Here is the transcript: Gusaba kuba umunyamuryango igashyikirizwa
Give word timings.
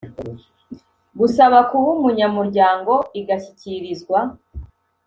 Gusaba 1.19 1.57
kuba 1.69 1.87
umunyamuryango 1.97 2.93
igashyikirizwa 3.19 4.19